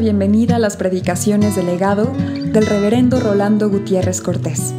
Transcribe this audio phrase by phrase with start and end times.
[0.00, 4.74] bienvenida a las predicaciones del legado del reverendo Rolando Gutiérrez Cortés.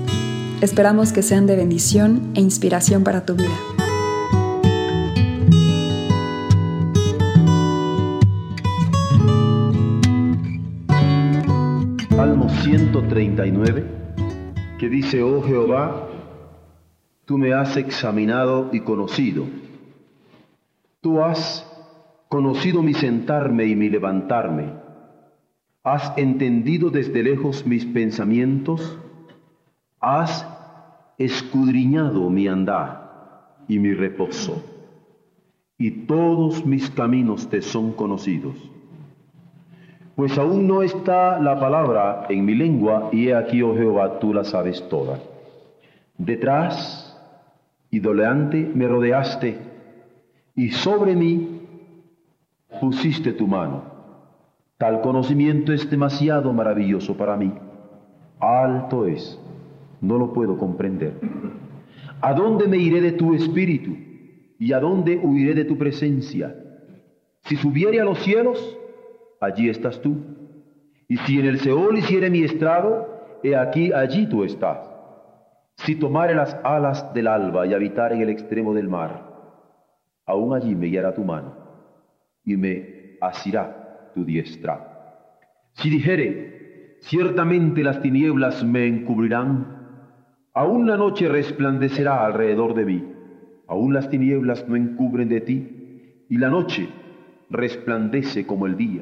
[0.62, 3.56] Esperamos que sean de bendición e inspiración para tu vida.
[12.10, 13.86] Salmo 139,
[14.80, 16.08] que dice, oh Jehová,
[17.26, 19.46] tú me has examinado y conocido.
[21.00, 21.64] Tú has
[22.28, 24.81] conocido mi sentarme y mi levantarme.
[25.84, 29.00] Has entendido desde lejos mis pensamientos.
[30.00, 30.48] Has
[31.18, 34.64] escudriñado mi andar y mi reposo.
[35.80, 38.56] Y todos mis caminos te son conocidos.
[40.16, 44.36] Pues aún no está la palabra en mi lengua, y he aquí, oh Jehová, tú
[44.36, 45.20] la sabes toda.
[46.18, 47.20] Detrás
[47.90, 49.58] y doleante me rodeaste,
[50.56, 51.62] y sobre mí
[52.80, 53.91] pusiste tu mano.
[54.82, 57.54] Tal conocimiento es demasiado maravilloso para mí.
[58.40, 59.40] Alto es,
[60.02, 61.20] no lo puedo comprender.
[62.20, 63.96] ¿A dónde me iré de tu espíritu?
[64.58, 66.56] ¿Y a dónde huiré de tu presencia?
[67.42, 68.76] Si subiere a los cielos,
[69.40, 70.18] allí estás tú.
[71.08, 74.80] Y si en el Seol hiciere mi estrado, he aquí, allí tú estás.
[75.76, 79.30] Si tomare las alas del alba y habitar en el extremo del mar,
[80.26, 81.56] aún allí me guiará tu mano
[82.44, 83.81] y me asirá
[84.14, 85.32] tu diestra.
[85.74, 89.78] Si dijere, ciertamente las tinieblas me encubrirán,
[90.54, 93.14] aún la noche resplandecerá alrededor de mí,
[93.68, 96.90] aún las tinieblas no encubren de ti, y la noche
[97.50, 99.02] resplandece como el día,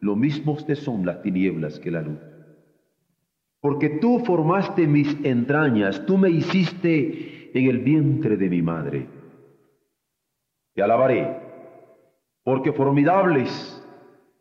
[0.00, 2.18] lo mismo te son las tinieblas que la luz.
[3.60, 9.06] Porque tú formaste mis entrañas, tú me hiciste en el vientre de mi madre.
[10.74, 11.50] Te alabaré
[12.44, 13.79] porque formidables,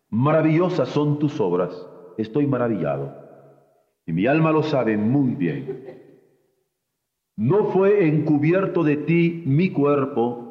[0.09, 1.87] maravillosas son tus obras.
[2.17, 3.15] Estoy maravillado.
[4.05, 5.99] Y mi alma lo sabe muy bien.
[7.37, 10.49] No fue encubierto de ti mi cuerpo,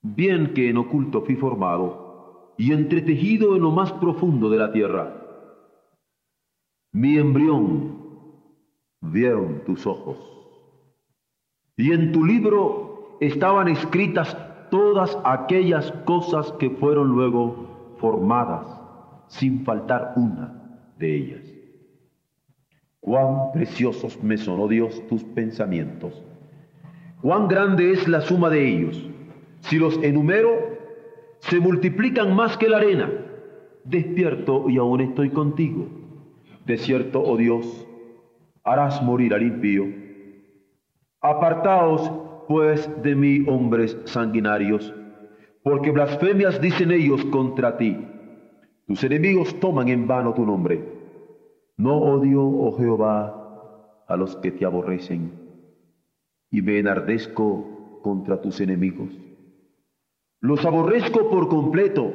[0.00, 5.14] bien que en oculto fui formado y entretejido en lo más profundo de la tierra.
[6.92, 7.98] Mi embrión
[9.02, 10.16] vieron tus ojos.
[11.76, 14.36] Y en tu libro estaban escritas
[14.70, 17.67] todas aquellas cosas que fueron luego
[17.98, 18.66] formadas,
[19.28, 21.44] sin faltar una de ellas.
[23.00, 26.22] Cuán preciosos me son, oh Dios, tus pensamientos.
[27.22, 29.08] Cuán grande es la suma de ellos.
[29.60, 30.50] Si los enumero,
[31.40, 33.10] se multiplican más que la arena.
[33.84, 35.86] Despierto y aún estoy contigo.
[36.66, 37.86] De cierto, oh Dios,
[38.62, 39.86] harás morir al impío.
[41.20, 42.10] Apartaos
[42.46, 44.94] pues de mí, hombres sanguinarios,
[45.68, 47.94] porque blasfemias dicen ellos contra ti.
[48.86, 50.82] Tus enemigos toman en vano tu nombre.
[51.76, 55.30] No odio, oh Jehová, a los que te aborrecen,
[56.50, 59.10] y me enardezco contra tus enemigos.
[60.40, 62.14] Los aborrezco por completo,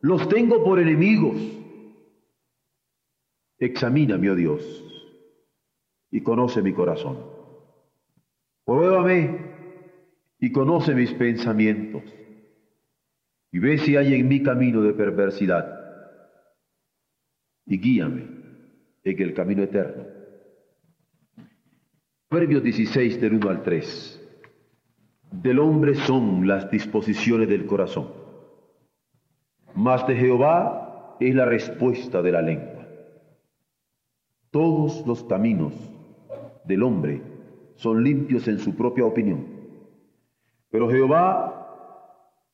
[0.00, 1.36] los tengo por enemigos.
[3.60, 4.84] Examíname, oh Dios,
[6.10, 7.18] y conoce mi corazón.
[8.64, 9.38] Pruébame
[10.40, 12.02] y conoce mis pensamientos
[13.52, 15.78] y ve si hay en mi camino de perversidad
[17.66, 18.26] y guíame
[19.04, 20.04] en el camino eterno.
[22.28, 24.18] Proverbios 16 del 1 al 3.
[25.30, 28.12] Del hombre son las disposiciones del corazón,
[29.74, 32.86] mas de Jehová es la respuesta de la lengua.
[34.50, 35.72] Todos los caminos
[36.64, 37.22] del hombre
[37.76, 39.52] son limpios en su propia opinión
[40.72, 41.61] pero Jehová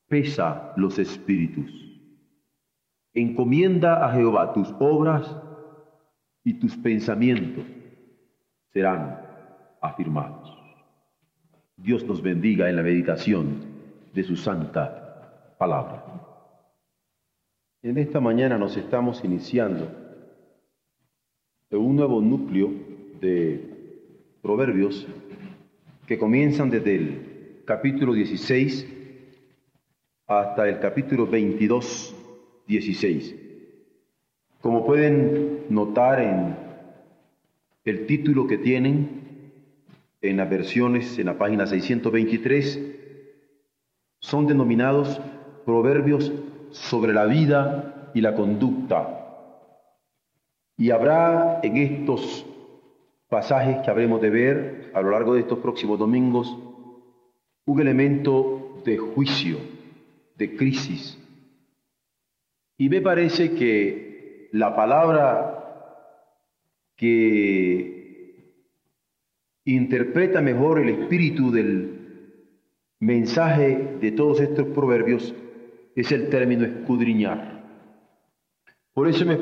[0.08, 1.70] pesa los espíritus.
[3.14, 5.36] Encomienda a Jehová tus obras
[6.44, 7.64] y tus pensamientos
[8.72, 9.20] serán
[9.80, 10.56] afirmados.
[11.76, 13.66] Dios nos bendiga en la meditación
[14.12, 16.04] de su santa palabra.
[17.82, 19.88] En esta mañana nos estamos iniciando
[21.70, 22.72] un nuevo núcleo
[23.20, 25.06] de proverbios
[26.06, 28.97] que comienzan desde el capítulo 16
[30.28, 32.14] hasta el capítulo 22,
[32.66, 33.34] 16.
[34.60, 36.54] Como pueden notar en
[37.86, 39.22] el título que tienen
[40.20, 42.78] en las versiones, en la página 623,
[44.20, 45.18] son denominados
[45.64, 46.30] proverbios
[46.72, 49.14] sobre la vida y la conducta.
[50.76, 52.44] Y habrá en estos
[53.30, 56.54] pasajes que habremos de ver a lo largo de estos próximos domingos
[57.64, 59.77] un elemento de juicio,
[60.38, 61.18] de crisis.
[62.78, 65.54] Y me parece que la palabra
[66.96, 67.98] que
[69.64, 71.98] interpreta mejor el espíritu del
[73.00, 75.34] mensaje de todos estos proverbios
[75.94, 77.58] es el término escudriñar.
[78.94, 79.38] Por eso me he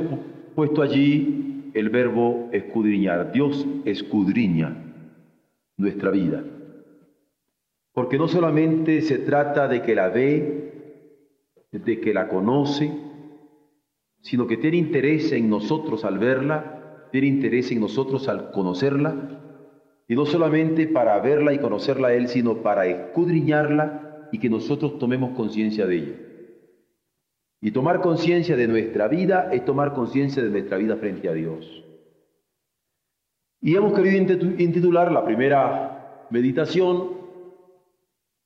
[0.54, 3.32] puesto allí el verbo escudriñar.
[3.32, 4.76] Dios escudriña
[5.76, 6.42] nuestra vida.
[7.92, 10.55] Porque no solamente se trata de que la ve,
[11.72, 12.90] de que la conoce,
[14.20, 19.14] sino que tiene interés en nosotros al verla, tiene interés en nosotros al conocerla,
[20.08, 24.98] y no solamente para verla y conocerla a Él, sino para escudriñarla y que nosotros
[24.98, 26.14] tomemos conciencia de ella.
[27.60, 31.84] Y tomar conciencia de nuestra vida es tomar conciencia de nuestra vida frente a Dios.
[33.60, 37.16] Y hemos querido intitular la primera meditación,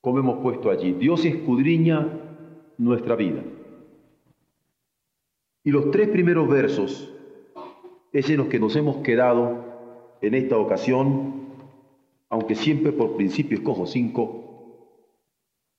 [0.00, 2.19] como hemos puesto allí, Dios escudriña
[2.81, 3.43] nuestra vida.
[5.62, 7.15] Y los tres primeros versos
[8.12, 11.47] es en los que nos hemos quedado en esta ocasión,
[12.31, 14.97] aunque siempre por principio escojo cinco,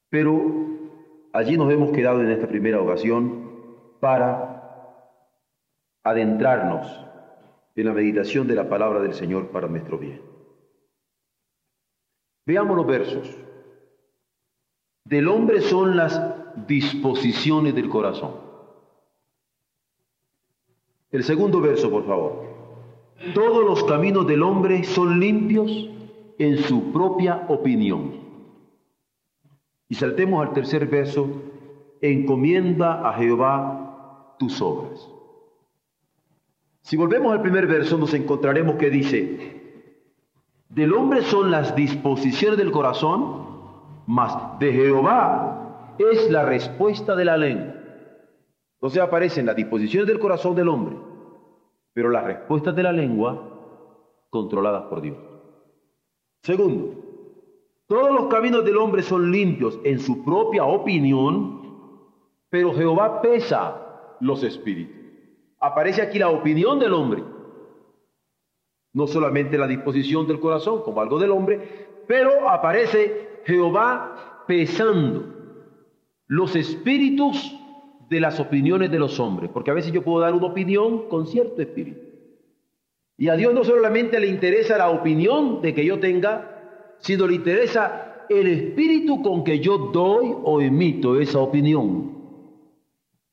[0.09, 0.41] pero
[1.33, 3.49] allí nos hemos quedado en esta primera ocasión
[3.99, 5.07] para
[6.03, 7.05] adentrarnos
[7.75, 10.21] en la meditación de la palabra del Señor para nuestro bien.
[12.45, 13.37] Veamos los versos.
[15.05, 18.31] Del hombre son las disposiciones del corazón.
[21.11, 22.51] El segundo verso, por favor.
[23.33, 25.89] Todos los caminos del hombre son limpios
[26.39, 28.13] en su propia opinión.
[29.89, 31.27] Y saltemos al tercer verso.
[32.01, 35.07] Encomienda a Jehová tus obras.
[36.81, 39.61] Si volvemos al primer verso, nos encontraremos que dice,
[40.69, 43.45] del hombre son las disposiciones del corazón,
[44.07, 45.60] mas de Jehová
[46.03, 47.75] es la respuesta de la lengua.
[48.75, 50.95] Entonces aparecen las disposiciones del corazón del hombre,
[51.93, 53.47] pero las respuestas de la lengua
[54.29, 55.17] controladas por Dios.
[56.43, 56.95] Segundo,
[57.87, 61.61] todos los caminos del hombre son limpios en su propia opinión,
[62.49, 65.01] pero Jehová pesa los espíritus
[65.61, 67.23] aparece aquí la opinión del hombre.
[68.93, 75.40] No solamente la disposición del corazón como algo del hombre, pero aparece Jehová pesando
[76.31, 77.59] los espíritus
[78.09, 81.27] de las opiniones de los hombres, porque a veces yo puedo dar una opinión con
[81.27, 81.99] cierto espíritu.
[83.17, 87.35] Y a Dios no solamente le interesa la opinión de que yo tenga, sino le
[87.35, 92.15] interesa el espíritu con que yo doy o emito esa opinión.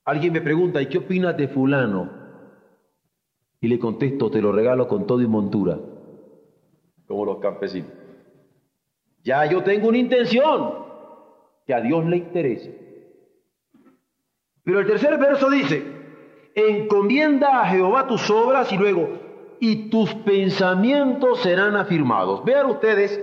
[0.04, 2.10] Alguien me pregunta, ¿y qué opinas de fulano?
[3.60, 5.78] Y le contesto, te lo regalo con todo y montura,
[7.06, 7.92] como los campesinos.
[9.22, 10.74] Ya yo tengo una intención
[11.64, 12.87] que a Dios le interese.
[14.68, 15.82] Pero el tercer verso dice,
[16.54, 19.08] encomienda a Jehová tus obras y luego,
[19.60, 22.44] y tus pensamientos serán afirmados.
[22.44, 23.18] Vean ustedes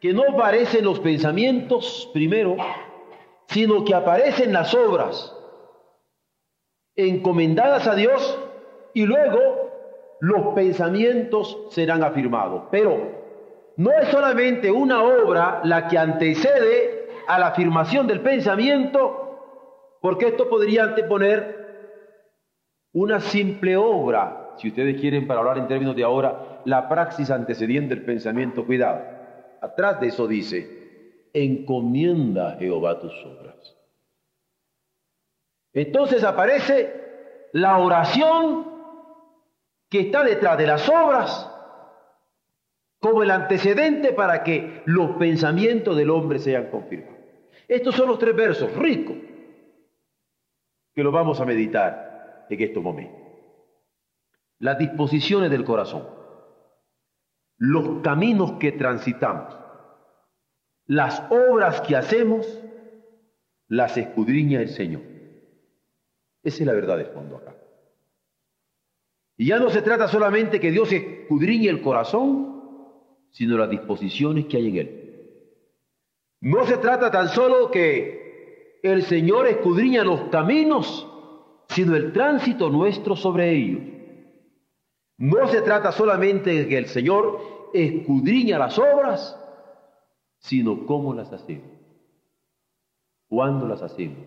[0.00, 2.56] que no aparecen los pensamientos primero,
[3.46, 5.32] sino que aparecen las obras
[6.96, 8.40] encomendadas a Dios
[8.92, 9.38] y luego
[10.18, 12.64] los pensamientos serán afirmados.
[12.72, 12.96] Pero
[13.76, 19.31] no es solamente una obra la que antecede a la afirmación del pensamiento,
[20.02, 21.62] porque esto podría anteponer
[22.92, 27.94] una simple obra, si ustedes quieren para hablar en términos de ahora, la praxis antecediente
[27.94, 29.00] del pensamiento, cuidado.
[29.62, 33.76] Atrás de eso dice, encomienda a Jehová tus obras.
[35.72, 38.66] Entonces aparece la oración
[39.88, 41.48] que está detrás de las obras
[42.98, 47.20] como el antecedente para que los pensamientos del hombre sean confirmados.
[47.68, 49.16] Estos son los tres versos ricos
[50.94, 53.20] que los vamos a meditar en estos momentos.
[54.58, 56.06] Las disposiciones del corazón,
[57.58, 59.56] los caminos que transitamos,
[60.86, 62.46] las obras que hacemos,
[63.68, 65.02] las escudriña el Señor.
[66.42, 67.56] Esa es la verdad de fondo acá.
[69.36, 72.52] Y ya no se trata solamente que Dios escudriñe el corazón,
[73.30, 75.02] sino las disposiciones que hay en él.
[76.40, 78.21] No se trata tan solo que
[78.82, 81.08] el Señor escudriña los caminos,
[81.68, 83.80] sino el tránsito nuestro sobre ellos.
[85.18, 89.38] No se trata solamente de que el Señor escudriña las obras,
[90.40, 91.70] sino cómo las hacemos,
[93.28, 94.26] cuándo las hacemos,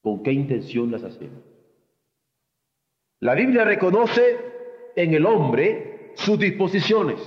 [0.00, 1.42] con qué intención las hacemos.
[3.18, 4.38] La Biblia reconoce
[4.94, 7.20] en el hombre sus disposiciones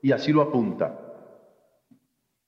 [0.00, 0.98] y así lo apunta.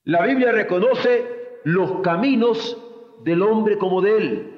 [0.04, 2.80] La Biblia reconoce los caminos
[3.23, 4.54] del hombre como de él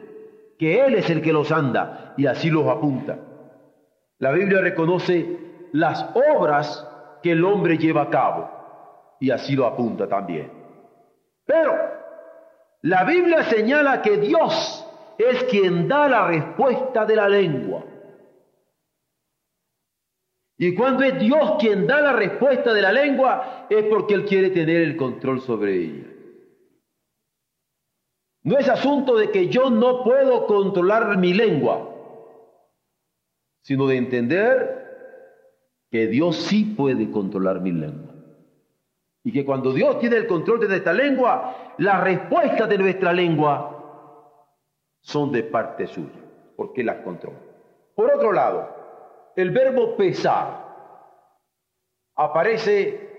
[0.59, 3.19] que Él es el que los anda y así los apunta.
[4.19, 5.39] La Biblia reconoce
[5.73, 6.87] las obras
[7.23, 8.51] que el hombre lleva a cabo
[9.21, 10.51] y así lo apunta también.
[11.45, 11.75] Pero
[12.83, 14.87] la Biblia señala que Dios
[15.19, 17.85] es quien da la respuesta de la lengua.
[20.59, 24.49] Y cuando es Dios quien da la respuesta de la lengua, es porque Él quiere
[24.51, 26.16] tener el control sobre ella.
[28.47, 31.93] No es asunto de que yo no puedo controlar mi lengua,
[33.63, 34.87] sino de entender
[35.91, 38.15] que Dios sí puede controlar mi lengua.
[39.25, 44.23] Y que cuando Dios tiene el control de nuestra lengua, las respuestas de nuestra lengua
[45.01, 46.23] son de parte suya,
[46.55, 47.41] porque las controla.
[47.97, 50.65] Por otro lado, el verbo pesar
[52.15, 53.11] aparece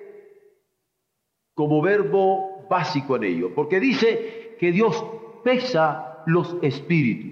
[1.53, 5.04] como verbo básico en ello, porque dice que Dios
[5.44, 7.32] pesa los espíritus.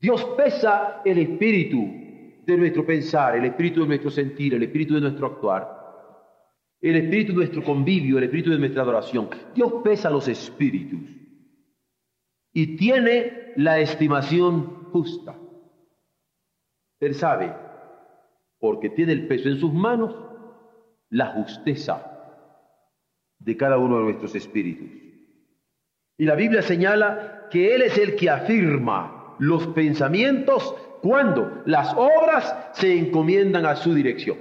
[0.00, 5.00] Dios pesa el espíritu de nuestro pensar, el espíritu de nuestro sentir, el espíritu de
[5.00, 5.76] nuestro actuar
[6.80, 9.28] el espíritu de nuestro convivio, el espíritu de nuestra adoración.
[9.54, 11.00] Dios pesa los espíritus
[12.52, 15.34] y tiene la estimación justa.
[17.00, 17.54] Él sabe,
[18.58, 20.14] porque tiene el peso en sus manos,
[21.10, 22.12] la justeza
[23.38, 25.05] de cada uno de nuestros espíritus.
[26.18, 32.56] Y la Biblia señala que Él es el que afirma los pensamientos cuando las obras
[32.72, 34.38] se encomiendan a su dirección.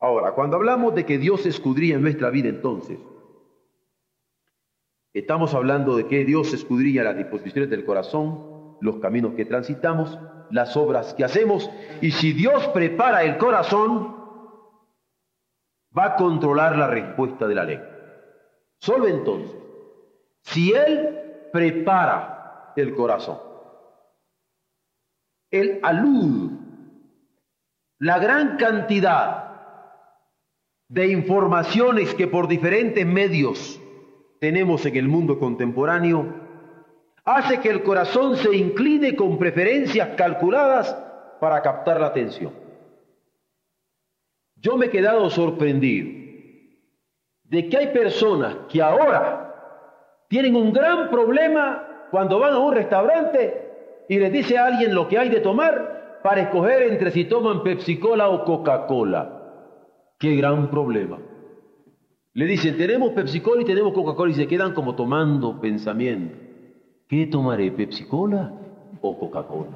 [0.00, 2.98] Ahora, cuando hablamos de que Dios escudría en nuestra vida entonces,
[5.12, 10.18] estamos hablando de que Dios escudría las disposiciones del corazón, los caminos que transitamos,
[10.50, 11.70] las obras que hacemos,
[12.00, 14.16] y si Dios prepara el corazón,
[15.96, 17.93] va a controlar la respuesta de la ley.
[18.84, 19.56] Solo entonces,
[20.42, 23.38] si Él prepara el corazón,
[25.50, 26.50] el alud,
[28.00, 29.54] la gran cantidad
[30.88, 33.80] de informaciones que por diferentes medios
[34.38, 36.26] tenemos en el mundo contemporáneo,
[37.24, 40.94] hace que el corazón se incline con preferencias calculadas
[41.40, 42.52] para captar la atención.
[44.56, 46.23] Yo me he quedado sorprendido
[47.44, 49.44] de que hay personas que ahora
[50.28, 55.08] tienen un gran problema cuando van a un restaurante y les dice a alguien lo
[55.08, 59.42] que hay de tomar para escoger entre si toman Pepsi Cola o Coca-Cola.
[60.18, 61.18] Qué gran problema.
[62.32, 66.36] Le dicen, tenemos Pepsi Cola y tenemos Coca-Cola y se quedan como tomando pensamiento.
[67.08, 68.52] ¿Qué tomaré, Pepsi Cola
[69.00, 69.70] o Coca-Cola?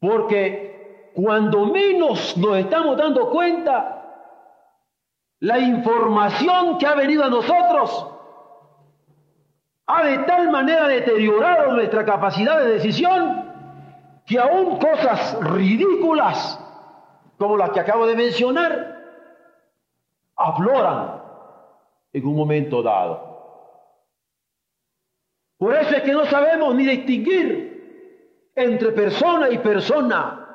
[0.00, 3.97] Porque cuando menos nos estamos dando cuenta,
[5.40, 8.06] la información que ha venido a nosotros
[9.86, 13.44] ha de tal manera deteriorado nuestra capacidad de decisión
[14.26, 16.58] que aún cosas ridículas
[17.38, 18.98] como las que acabo de mencionar,
[20.36, 21.22] afloran
[22.12, 23.28] en un momento dado.
[25.56, 30.47] Por eso es que no sabemos ni distinguir entre persona y persona.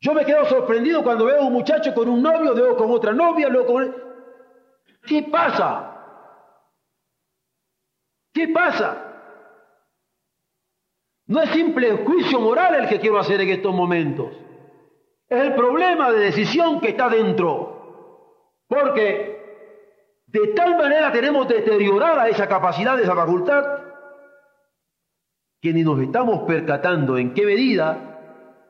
[0.00, 3.12] Yo me quedo sorprendido cuando veo a un muchacho con un novio, luego con otra
[3.12, 3.94] novia, luego con...
[5.06, 5.86] ¿Qué pasa?
[8.32, 9.06] ¿Qué pasa?
[11.26, 14.32] No es simple juicio moral el que quiero hacer en estos momentos.
[15.28, 18.24] Es el problema de decisión que está dentro.
[18.66, 19.38] Porque
[20.26, 23.64] de tal manera tenemos deteriorada esa capacidad, esa facultad,
[25.60, 28.09] que ni nos estamos percatando en qué medida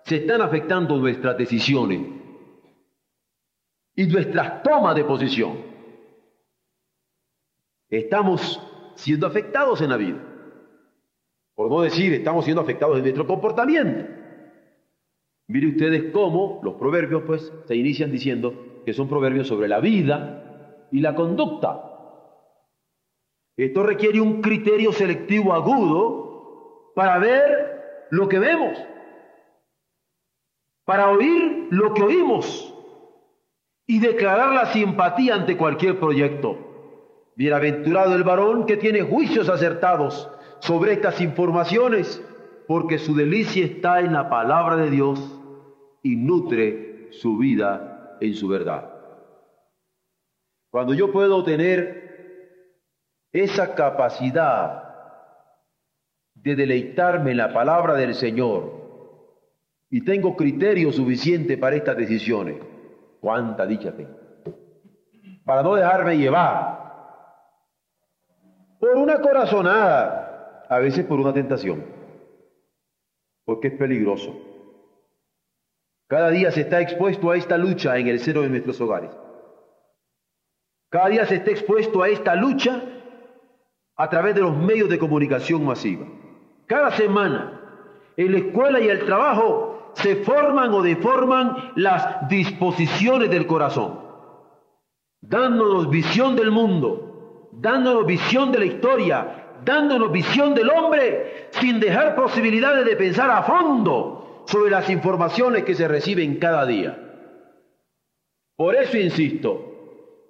[0.05, 2.01] se están afectando nuestras decisiones
[3.95, 5.59] y nuestras tomas de posición.
[7.89, 8.61] Estamos
[8.95, 10.19] siendo afectados en la vida.
[11.55, 14.11] Por no decir, estamos siendo afectados en nuestro comportamiento.
[15.49, 20.87] Mire ustedes cómo los proverbios pues se inician diciendo que son proverbios sobre la vida
[20.93, 21.91] y la conducta.
[23.57, 28.79] Esto requiere un criterio selectivo agudo para ver lo que vemos,
[30.91, 32.75] para oír lo que oímos
[33.87, 36.59] y declarar la simpatía ante cualquier proyecto.
[37.37, 40.29] Bienaventurado el varón que tiene juicios acertados
[40.59, 42.21] sobre estas informaciones,
[42.67, 45.41] porque su delicia está en la palabra de Dios
[46.03, 48.93] y nutre su vida en su verdad.
[50.73, 52.51] Cuando yo puedo tener
[53.31, 54.83] esa capacidad
[56.35, 58.80] de deleitarme en la palabra del Señor
[59.91, 62.57] y tengo criterio suficiente para estas decisiones,
[63.21, 64.17] cuánta dicha tengo.
[65.45, 66.79] Para no dejarme llevar
[68.79, 71.85] por una corazonada, a veces por una tentación,
[73.45, 74.33] porque es peligroso.
[76.07, 79.11] Cada día se está expuesto a esta lucha en el seno de nuestros hogares.
[80.89, 82.83] Cada día se está expuesto a esta lucha
[83.97, 86.07] a través de los medios de comunicación masiva.
[86.67, 87.61] Cada semana,
[88.17, 94.01] en la escuela y el trabajo, se forman o deforman las disposiciones del corazón,
[95.21, 102.15] dándonos visión del mundo, dándonos visión de la historia, dándonos visión del hombre, sin dejar
[102.15, 106.99] posibilidades de pensar a fondo sobre las informaciones que se reciben cada día.
[108.57, 109.71] Por eso insisto,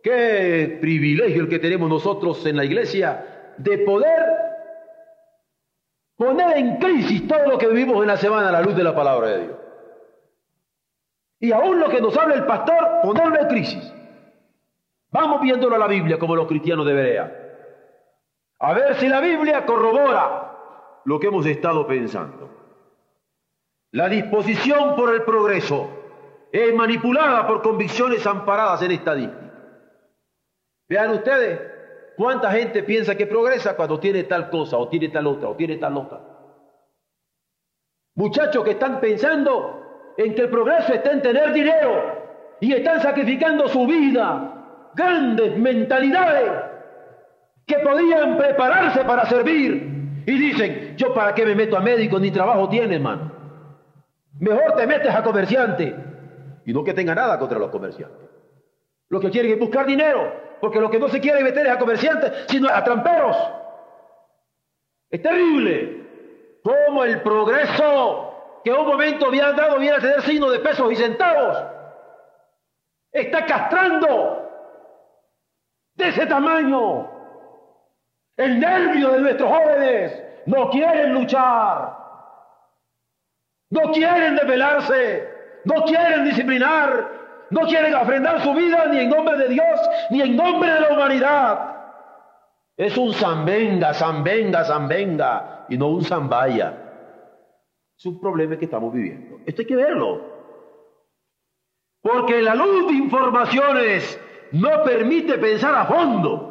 [0.02, 4.24] Qué privilegio el que tenemos nosotros en la iglesia de poder
[6.20, 8.94] poner en crisis todo lo que vivimos en la semana a la luz de la
[8.94, 9.56] palabra de Dios.
[11.38, 13.94] Y aún lo que nos habla el pastor, ponerlo en crisis.
[15.10, 17.18] Vamos viéndolo a la Biblia como los cristianos de
[18.58, 22.50] A ver si la Biblia corrobora lo que hemos estado pensando.
[23.92, 25.88] La disposición por el progreso
[26.52, 29.54] es manipulada por convicciones amparadas en estadística.
[30.86, 31.69] Vean ustedes
[32.20, 35.78] cuánta gente piensa que progresa cuando tiene tal cosa, o tiene tal otra, o tiene
[35.78, 36.20] tal otra.
[38.14, 43.68] Muchachos que están pensando en que el progreso está en tener dinero y están sacrificando
[43.68, 46.52] su vida, grandes mentalidades
[47.66, 52.30] que podían prepararse para servir y dicen, yo para qué me meto a médico ni
[52.30, 53.32] trabajo tiene, hermano.
[54.38, 55.94] Mejor te metes a comerciante
[56.66, 58.28] y no que tenga nada contra los comerciantes.
[59.08, 61.78] Lo que quieren es buscar dinero porque lo que no se quiere meter es a
[61.78, 63.36] comerciantes, sino a tramperos.
[65.10, 66.06] Es terrible
[66.62, 70.96] cómo el progreso que un momento había dado viene a tener signo de pesos y
[70.96, 71.56] centavos.
[73.12, 74.48] Está castrando
[75.94, 77.10] de ese tamaño
[78.36, 80.22] el nervio de nuestros jóvenes.
[80.46, 81.96] No quieren luchar,
[83.70, 85.28] no quieren desvelarse,
[85.64, 87.19] no quieren disciplinar,
[87.50, 90.92] no quieren ofrendar su vida ni en nombre de Dios, ni en nombre de la
[90.92, 91.76] humanidad.
[92.76, 96.72] Es un zambenga, zambenga, zambenga, y no un zambaya.
[97.98, 99.38] Es un problema que estamos viviendo.
[99.44, 100.22] Esto hay que verlo.
[102.00, 104.18] Porque la luz de informaciones
[104.52, 106.46] no permite pensar a fondo.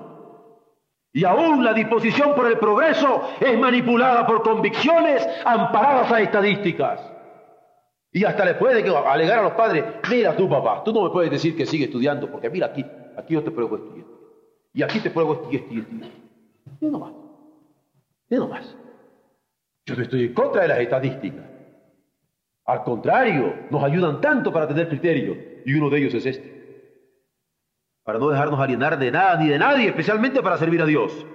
[1.12, 7.09] Y aún la disposición por el progreso es manipulada por convicciones amparadas a estadísticas.
[8.12, 11.30] Y hasta le puede alegar a los padres, mira tú papá, tú no me puedes
[11.30, 12.84] decir que sigue estudiando, porque mira aquí,
[13.15, 14.19] aquí yo te pruebo esto y esto.
[14.74, 15.95] Y aquí te pruebo esto y esto y esto.
[16.82, 17.13] Yo no más.
[18.30, 18.76] Yo no más.
[19.86, 21.45] Yo no estoy en contra de las estadísticas.
[22.65, 25.36] Al contrario, nos ayudan tanto para tener criterio.
[25.65, 26.60] Y uno de ellos es este.
[28.04, 31.26] Para no dejarnos alienar de nada ni de nadie, especialmente para servir a Dios.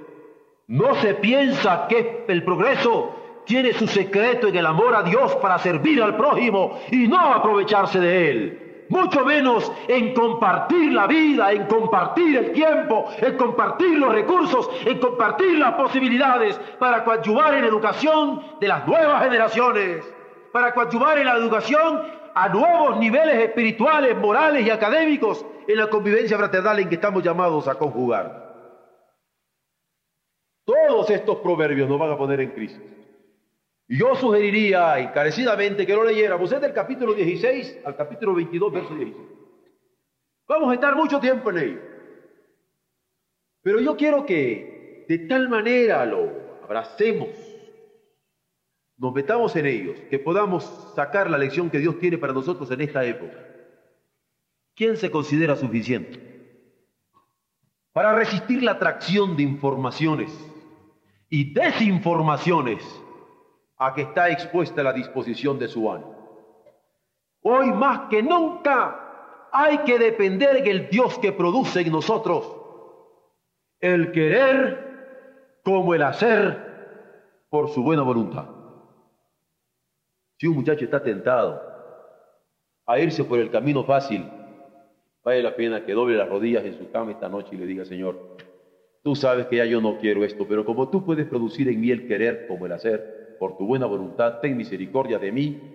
[0.66, 5.58] No se piensa que el progreso tiene su secreto en el amor a Dios para
[5.58, 8.86] servir al prójimo y no aprovecharse de él.
[8.88, 14.98] Mucho menos en compartir la vida, en compartir el tiempo, en compartir los recursos, en
[14.98, 20.04] compartir las posibilidades para coadyuvar en la educación de las nuevas generaciones,
[20.52, 22.02] para coadyuvar en la educación
[22.34, 27.66] a nuevos niveles espirituales, morales y académicos en la convivencia fraternal en que estamos llamados
[27.68, 28.44] a conjugar.
[30.66, 32.93] Todos estos proverbios nos van a poner en crisis.
[33.88, 39.28] Yo sugeriría encarecidamente que lo leyéramos desde el capítulo 16 al capítulo 22, verso 16.
[40.48, 41.80] Vamos a estar mucho tiempo en ello.
[43.62, 46.30] Pero yo quiero que de tal manera lo
[46.62, 47.28] abracemos,
[48.96, 52.80] nos metamos en ellos, que podamos sacar la lección que Dios tiene para nosotros en
[52.80, 53.38] esta época.
[54.74, 56.20] ¿Quién se considera suficiente
[57.92, 60.32] para resistir la atracción de informaciones
[61.28, 62.82] y desinformaciones
[63.78, 66.14] a que está expuesta la disposición de su ánimo.
[67.42, 72.56] Hoy más que nunca hay que depender del Dios que produce en nosotros
[73.80, 78.46] el querer como el hacer por su buena voluntad.
[80.38, 81.62] Si un muchacho está tentado
[82.86, 84.28] a irse por el camino fácil,
[85.22, 87.84] vale la pena que doble las rodillas en su cama esta noche y le diga,
[87.84, 88.36] Señor,
[89.02, 91.90] tú sabes que ya yo no quiero esto, pero como tú puedes producir en mí
[91.90, 95.74] el querer como el hacer, por tu buena voluntad, ten misericordia de mí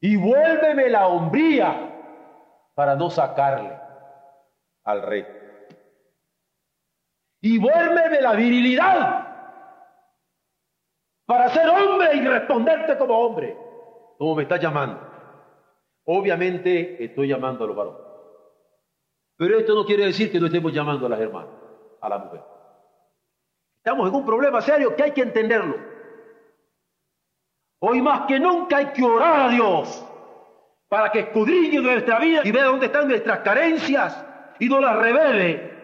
[0.00, 3.78] y vuélveme la hombría para no sacarle
[4.84, 5.26] al rey.
[7.40, 9.26] Y vuélveme la virilidad
[11.26, 13.56] para ser hombre y responderte como hombre,
[14.16, 15.00] como me estás llamando.
[16.04, 18.00] Obviamente estoy llamando a los varones.
[19.36, 21.52] Pero esto no quiere decir que no estemos llamando a las hermanas,
[22.00, 22.40] a la mujer.
[23.76, 25.76] Estamos en un problema serio que hay que entenderlo.
[27.80, 30.04] Hoy más que nunca hay que orar a Dios
[30.88, 34.24] para que escudriñe nuestra vida y vea dónde están nuestras carencias
[34.58, 35.78] y no las revele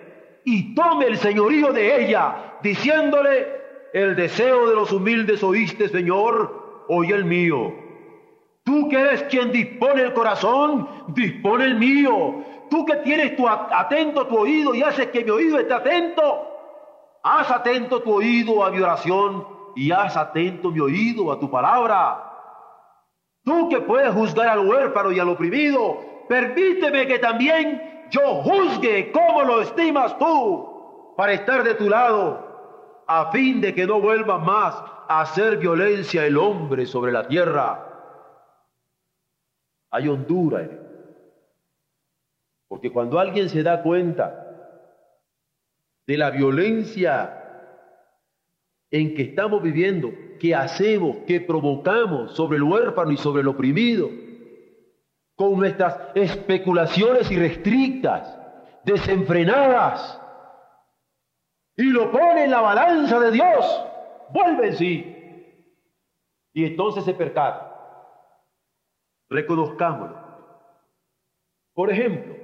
[0.45, 7.13] y tome el señorío de ella, diciéndole, el deseo de los humildes oíste, Señor, hoy
[7.13, 7.73] el mío.
[8.65, 12.43] Tú que eres quien dispone el corazón, dispone el mío.
[12.71, 16.49] Tú que tienes tu atento tu oído y haces que mi oído esté atento,
[17.23, 22.31] haz atento tu oído a mi oración y haz atento mi oído a tu palabra.
[23.43, 29.43] Tú que puedes juzgar al huérfano y al oprimido, permíteme que también yo juzgue cómo
[29.43, 34.75] lo estimas tú para estar de tu lado, a fin de que no vuelva más
[35.09, 37.87] a hacer violencia el hombre sobre la tierra.
[39.91, 40.71] Hay Honduras.
[42.67, 44.41] Porque cuando alguien se da cuenta
[46.07, 47.44] de la violencia
[48.95, 54.09] en que estamos viviendo, que hacemos, que provocamos sobre el huérfano y sobre el oprimido,
[55.35, 58.39] con nuestras especulaciones irrestrictas,
[58.85, 60.21] desenfrenadas,
[61.77, 63.85] y lo pone en la balanza de Dios,
[64.33, 65.17] vuelve en sí.
[66.53, 67.73] Y entonces se percata.
[69.29, 70.21] Reconozcámoslo.
[71.73, 72.37] Por ejemplo,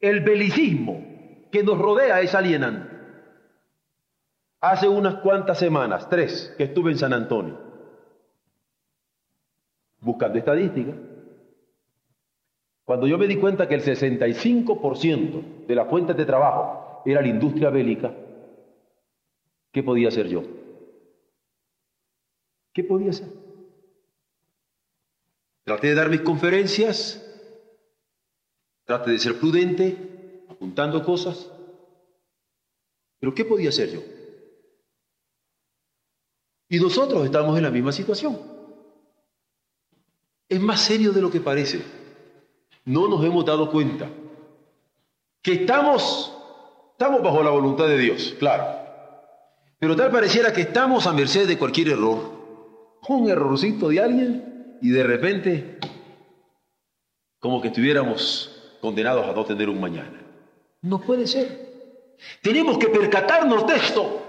[0.00, 1.00] el belicismo
[1.52, 2.93] que nos rodea es alienante.
[4.66, 7.54] Hace unas cuantas semanas, tres, que estuve en San Antonio,
[10.00, 10.94] buscando estadísticas,
[12.82, 17.28] cuando yo me di cuenta que el 65% de las fuentes de trabajo era la
[17.28, 18.14] industria bélica,
[19.70, 20.42] ¿qué podía hacer yo?
[22.72, 23.28] ¿Qué podía hacer?
[25.64, 27.22] Traté de dar mis conferencias,
[28.84, 31.52] traté de ser prudente, apuntando cosas,
[33.20, 34.13] pero ¿qué podía hacer yo?
[36.68, 38.38] Y nosotros estamos en la misma situación.
[40.48, 41.82] Es más serio de lo que parece.
[42.84, 44.08] No nos hemos dado cuenta
[45.42, 46.36] que estamos,
[46.92, 48.84] estamos bajo la voluntad de Dios, claro.
[49.78, 52.32] Pero tal pareciera que estamos a merced de cualquier error.
[53.08, 55.78] Un errorcito de alguien y de repente
[57.38, 58.50] como que estuviéramos
[58.80, 60.18] condenados a no tener un mañana.
[60.80, 62.14] No puede ser.
[62.40, 64.23] Tenemos que percatarnos de esto.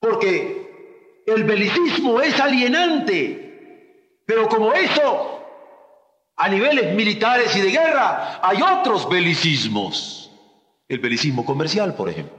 [0.00, 5.42] Porque el belicismo es alienante, pero como eso,
[6.36, 10.30] a niveles militares y de guerra, hay otros belicismos.
[10.86, 12.36] El belicismo comercial, por ejemplo.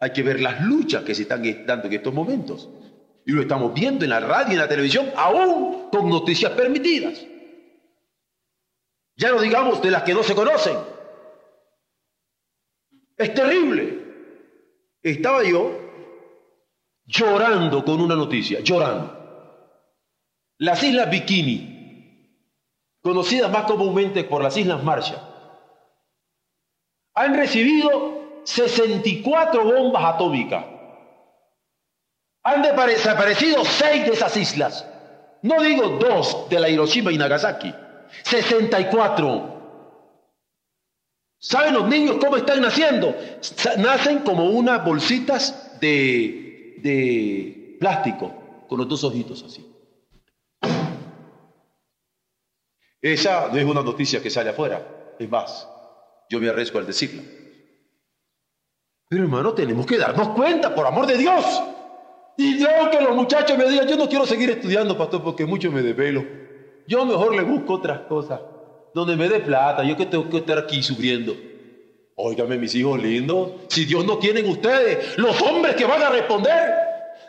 [0.00, 2.68] Hay que ver las luchas que se están dando en estos momentos.
[3.24, 7.24] Y lo estamos viendo en la radio y en la televisión, aún con noticias permitidas.
[9.16, 10.76] Ya no digamos de las que no se conocen.
[13.16, 14.04] Es terrible.
[15.02, 15.87] Estaba yo
[17.08, 19.16] llorando con una noticia, llorando.
[20.58, 22.44] Las Islas Bikini,
[23.02, 25.20] conocidas más comúnmente por las Islas Marshall,
[27.14, 30.64] han recibido 64 bombas atómicas.
[32.44, 34.86] Han desaparecido seis de esas islas.
[35.42, 37.74] No digo dos de la Hiroshima y Nagasaki,
[38.22, 39.56] 64.
[41.40, 43.14] ¿Saben los niños cómo están naciendo?
[43.78, 46.47] Nacen como unas bolsitas de
[46.82, 48.32] de plástico
[48.68, 49.66] con los dos ojitos así.
[53.00, 55.68] Esa no es una noticia que sale afuera, es más,
[56.28, 57.22] yo me arriesgo al decirla.
[59.08, 61.62] Pero hermano, tenemos que darnos cuenta, por amor de Dios.
[62.36, 65.72] Y yo que los muchachos me digan, yo no quiero seguir estudiando, pastor, porque mucho
[65.72, 66.24] me desvelo.
[66.86, 68.40] Yo mejor le busco otras cosas,
[68.94, 71.34] donde me dé plata, yo que tengo que estar aquí sufriendo.
[72.20, 76.08] Óigame, mis hijos lindos, si Dios no tiene en ustedes los hombres que van a
[76.08, 76.74] responder,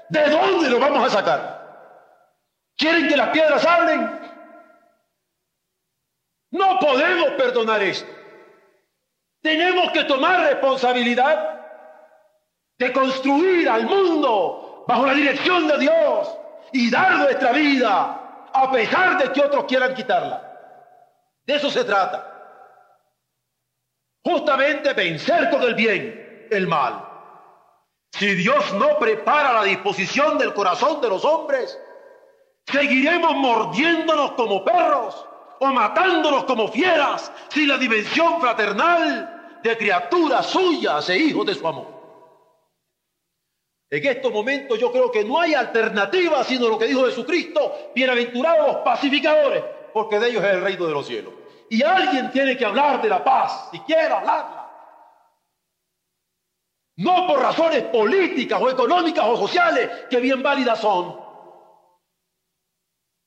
[0.10, 2.74] ¿de dónde los vamos a sacar?
[2.76, 4.20] ¿Quieren que las piedras hablen?
[6.50, 8.12] No podemos perdonar esto.
[9.44, 11.68] Tenemos que tomar responsabilidad
[12.80, 16.36] de construir al mundo bajo la dirección de Dios
[16.74, 20.42] y dar nuestra vida a pesar de que otros quieran quitarla.
[21.46, 22.29] De eso se trata
[24.24, 27.06] justamente vencer con el bien el mal.
[28.12, 31.80] Si Dios no prepara la disposición del corazón de los hombres,
[32.66, 35.26] seguiremos mordiéndonos como perros
[35.60, 41.68] o matándonos como fieras sin la dimensión fraternal de criaturas suyas e hijos de su
[41.68, 42.00] amor.
[43.92, 48.68] En estos momentos yo creo que no hay alternativa sino lo que dijo Jesucristo, bienaventurados
[48.68, 51.39] los pacificadores, porque de ellos es el reino de los cielos.
[51.70, 54.68] Y alguien tiene que hablar de la paz, si quiere hablarla.
[56.98, 61.18] No por razones políticas o económicas o sociales, que bien válidas son,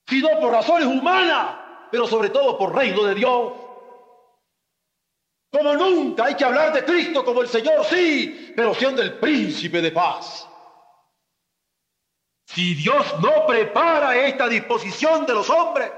[0.07, 1.57] sino por razones humanas,
[1.91, 3.53] pero sobre todo por reino de Dios.
[5.51, 9.81] Como nunca hay que hablar de Cristo como el Señor, sí, pero siendo el príncipe
[9.81, 10.49] de paz.
[12.47, 15.91] Si Dios no prepara esta disposición de los hombres,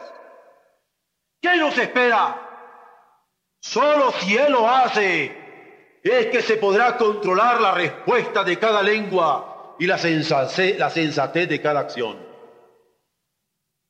[1.45, 2.41] ¿qué nos espera?
[3.61, 9.77] Solo si Él lo hace, es que se podrá controlar la respuesta de cada lengua
[9.79, 12.17] y la sensatez, de cada acción.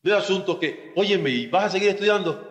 [0.02, 2.50] No asunto que, óyeme, ¿y vas a seguir estudiando?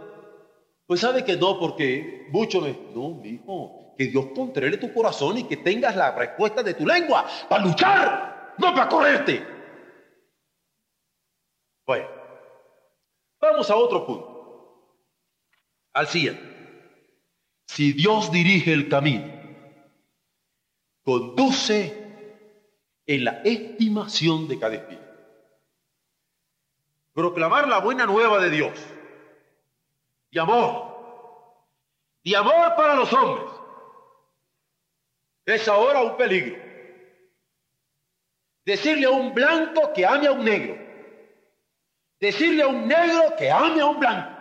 [0.88, 2.72] Pues sabe que no, porque mucho me...
[2.94, 6.88] No, mi hijo, que Dios controle tu corazón y que tengas la respuesta de tu
[6.88, 9.46] lengua para luchar, no para correrte.
[11.86, 12.08] Bueno,
[13.42, 14.33] vamos a otro punto.
[15.94, 16.44] Al siguiente.
[17.68, 19.32] Si Dios dirige el camino,
[21.04, 22.04] conduce
[23.06, 25.04] en la estimación de cada espíritu.
[27.14, 28.80] Proclamar la buena nueva de Dios
[30.32, 30.94] y amor,
[32.24, 33.46] y amor para los hombres,
[35.46, 36.58] es ahora un peligro.
[38.66, 40.76] Decirle a un blanco que ame a un negro,
[42.20, 44.33] decirle a un negro que ame a un blanco,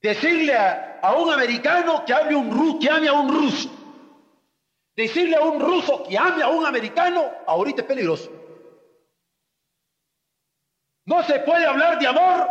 [0.00, 3.70] decirle a, un americano que ame, un, que ame a un ruso,
[4.96, 8.30] decirle a un ruso que ame a un americano, ahorita es peligroso.
[11.06, 12.50] No se puede hablar de amor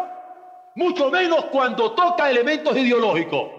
[0.76, 3.52] mucho menos cuando toca elementos ideológicos.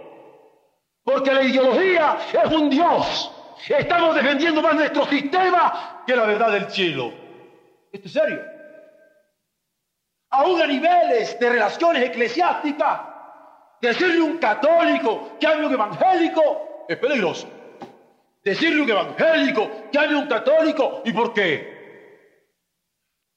[1.05, 3.33] Porque la ideología es un Dios.
[3.69, 7.13] Estamos defendiendo más nuestro sistema que la verdad del cielo.
[7.93, 8.41] Esto es serio.
[10.31, 13.01] Aún a niveles de relaciones eclesiásticas,
[13.81, 17.49] decirle un católico que ame un evangélico es peligroso.
[18.43, 21.79] Decirle un evangélico que ame un católico, ¿y por qué?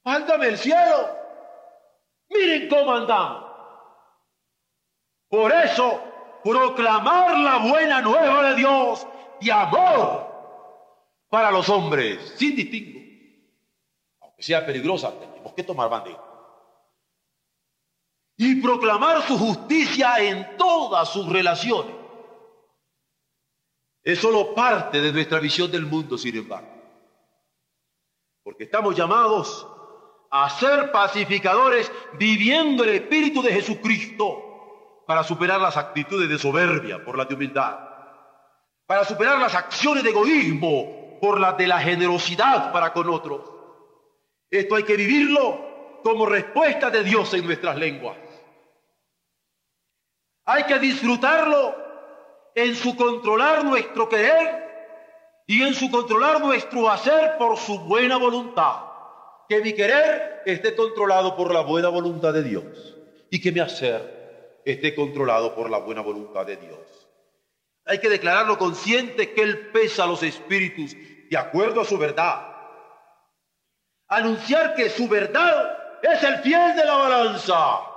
[0.04, 1.10] Mándame el cielo.
[2.30, 3.52] Miren cómo andamos.
[5.28, 6.02] Por eso,
[6.44, 9.08] proclamar la buena nueva de Dios
[9.40, 10.28] y amor
[11.30, 13.00] para los hombres, sin distingo.
[14.22, 16.31] Aunque sea peligrosa, tenemos que tomar bandera.
[18.42, 21.94] Y proclamar su justicia en todas sus relaciones.
[24.02, 26.68] Es solo parte de nuestra visión del mundo, sin embargo.
[28.44, 29.68] Porque estamos llamados
[30.32, 37.20] a ser pacificadores viviendo el Espíritu de Jesucristo para superar las actitudes de soberbia por
[37.20, 37.78] las de humildad,
[38.88, 43.42] para superar las acciones de egoísmo por las de la generosidad para con otros.
[44.50, 48.18] Esto hay que vivirlo como respuesta de Dios en nuestras lenguas.
[50.52, 51.74] Hay que disfrutarlo
[52.54, 58.82] en su controlar nuestro querer y en su controlar nuestro hacer por su buena voluntad.
[59.48, 62.98] Que mi querer esté controlado por la buena voluntad de Dios
[63.30, 67.08] y que mi hacer esté controlado por la buena voluntad de Dios.
[67.86, 70.98] Hay que declararlo consciente que Él pesa a los espíritus
[71.30, 72.46] de acuerdo a su verdad.
[74.10, 77.91] Anunciar que su verdad es el fiel de la balanza.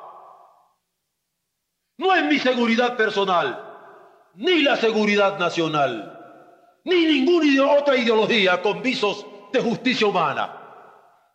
[1.98, 9.26] No es mi seguridad personal, ni la seguridad nacional, ni ninguna otra ideología con visos
[9.52, 10.60] de justicia humana.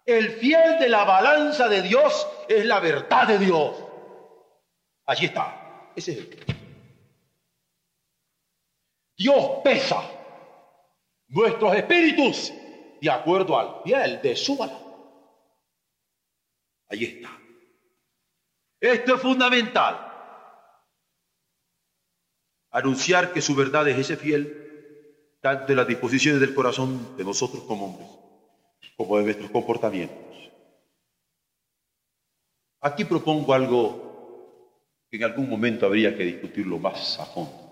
[0.05, 3.75] El fiel de la balanza de Dios es la verdad de Dios.
[5.05, 5.91] Allí está.
[5.95, 6.45] Ese es el.
[9.17, 10.01] Dios pesa
[11.27, 12.53] nuestros espíritus
[13.01, 14.79] de acuerdo al fiel de su valor.
[16.89, 17.29] Allí está.
[18.79, 20.08] Esto es fundamental.
[22.71, 27.63] Anunciar que su verdad es ese fiel, tanto en las disposiciones del corazón de nosotros
[27.63, 28.09] como hombres,
[28.95, 30.51] como de nuestros comportamientos.
[32.81, 34.09] Aquí propongo algo
[35.09, 37.71] que en algún momento habría que discutirlo más a fondo,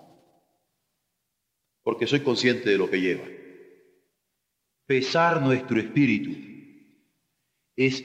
[1.82, 3.24] porque soy consciente de lo que lleva.
[4.86, 6.30] Pesar nuestro espíritu
[7.76, 8.02] es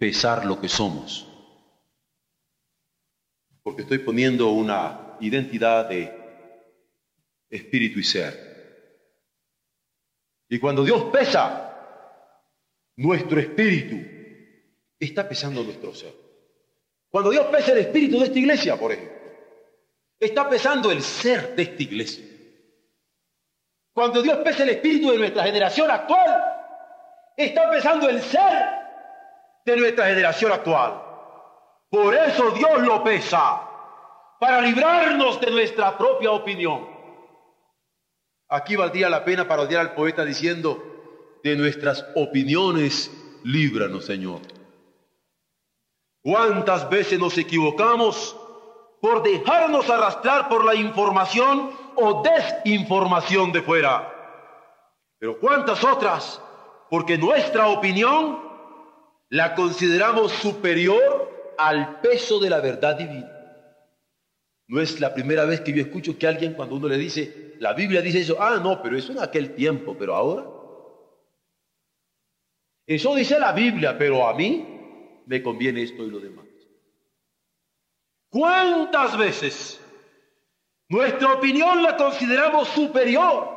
[0.00, 1.28] pesar lo que somos,
[3.62, 6.23] porque estoy poniendo una identidad de
[7.54, 8.54] espíritu y ser.
[10.48, 11.70] Y cuando Dios pesa
[12.96, 13.96] nuestro espíritu,
[14.98, 16.12] está pesando nuestro ser.
[17.10, 19.14] Cuando Dios pesa el espíritu de esta iglesia, por ejemplo,
[20.18, 22.24] está pesando el ser de esta iglesia.
[23.92, 26.42] Cuando Dios pesa el espíritu de nuestra generación actual,
[27.36, 28.68] está pesando el ser
[29.64, 31.00] de nuestra generación actual.
[31.88, 33.62] Por eso Dios lo pesa,
[34.40, 36.93] para librarnos de nuestra propia opinión.
[38.48, 40.82] Aquí valdría la pena parodiar al poeta diciendo,
[41.42, 43.10] de nuestras opiniones,
[43.42, 44.40] líbranos, Señor.
[46.22, 48.34] ¿Cuántas veces nos equivocamos
[49.00, 54.10] por dejarnos arrastrar por la información o desinformación de fuera?
[55.18, 56.40] Pero ¿cuántas otras?
[56.88, 58.38] Porque nuestra opinión
[59.28, 63.33] la consideramos superior al peso de la verdad divina.
[64.66, 67.72] No es la primera vez que yo escucho que alguien cuando uno le dice, la
[67.74, 70.46] Biblia dice eso, ah, no, pero eso en aquel tiempo, pero ahora.
[72.86, 76.46] Eso dice la Biblia, pero a mí me conviene esto y lo demás.
[78.30, 79.80] ¿Cuántas veces
[80.88, 83.48] nuestra opinión la consideramos superior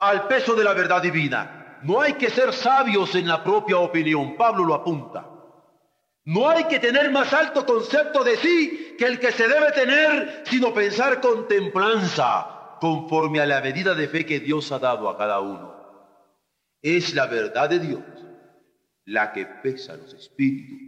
[0.00, 1.78] al peso de la verdad divina?
[1.82, 5.29] No hay que ser sabios en la propia opinión, Pablo lo apunta.
[6.24, 10.42] No hay que tener más alto concepto de sí que el que se debe tener,
[10.46, 15.16] sino pensar con templanza, conforme a la medida de fe que Dios ha dado a
[15.16, 15.74] cada uno.
[16.82, 18.02] Es la verdad de Dios
[19.06, 20.78] la que pesa los espíritus.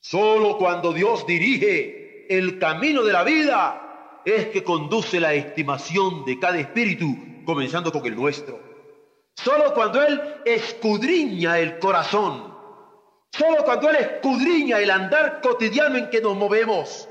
[0.00, 6.38] Solo cuando Dios dirige el camino de la vida es que conduce la estimación de
[6.38, 8.60] cada espíritu, comenzando con el nuestro.
[9.34, 12.51] Solo cuando Él escudriña el corazón
[13.32, 17.08] Solo cuando Él escudriña el andar cotidiano en que nos movemos,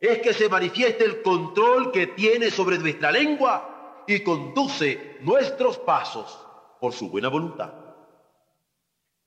[0.00, 6.46] es que se manifiesta el control que tiene sobre nuestra lengua y conduce nuestros pasos
[6.80, 7.72] por su buena voluntad.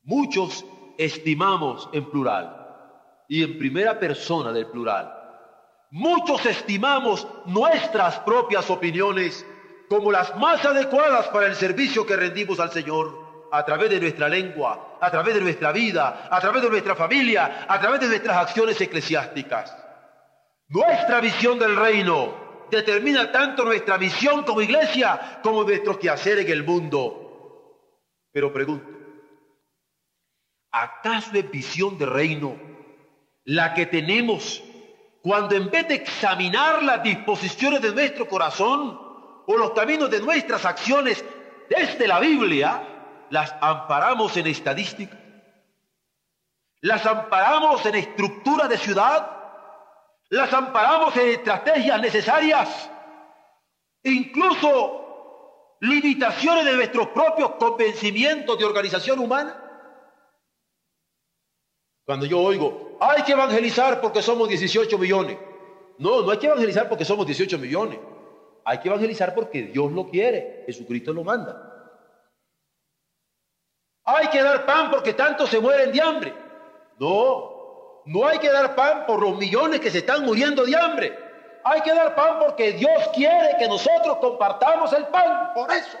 [0.04, 0.64] Muchos
[0.96, 2.58] estimamos en plural
[3.28, 5.12] y en primera persona del plural.
[5.90, 9.46] Muchos estimamos nuestras propias opiniones
[9.90, 13.21] como las más adecuadas para el servicio que rendimos al Señor
[13.52, 17.66] a través de nuestra lengua, a través de nuestra vida, a través de nuestra familia,
[17.68, 19.76] a través de nuestras acciones eclesiásticas.
[20.68, 26.64] Nuestra visión del reino determina tanto nuestra visión como iglesia como nuestro quehacer en el
[26.64, 27.76] mundo.
[28.32, 28.88] Pero pregunto,
[30.70, 32.56] ¿acaso es visión del reino
[33.44, 34.62] la que tenemos
[35.20, 38.98] cuando en vez de examinar las disposiciones de nuestro corazón
[39.46, 41.22] o los caminos de nuestras acciones
[41.68, 42.91] desde la Biblia,
[43.32, 45.18] las amparamos en estadística,
[46.82, 49.26] las amparamos en estructura de ciudad,
[50.28, 52.90] las amparamos en estrategias necesarias,
[54.02, 59.58] incluso limitaciones de nuestros propios convencimientos de organización humana.
[62.04, 65.38] Cuando yo oigo, hay que evangelizar porque somos 18 millones.
[65.96, 67.98] No, no hay que evangelizar porque somos 18 millones.
[68.66, 71.71] Hay que evangelizar porque Dios lo quiere, Jesucristo lo manda.
[74.04, 76.34] Hay que dar pan porque tantos se mueren de hambre.
[76.98, 81.18] No, no hay que dar pan por los millones que se están muriendo de hambre.
[81.64, 85.52] Hay que dar pan porque Dios quiere que nosotros compartamos el pan.
[85.54, 85.98] Por eso.